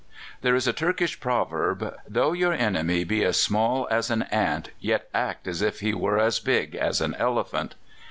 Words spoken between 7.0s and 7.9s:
an elephant."